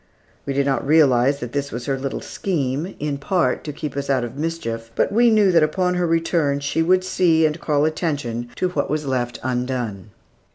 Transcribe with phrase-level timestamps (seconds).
[0.47, 4.09] We did not realize that this was her little scheme, in part, to keep us
[4.09, 7.85] out of mischief; but we knew that upon her return she would see, and call
[7.85, 10.09] attention to what was left undone.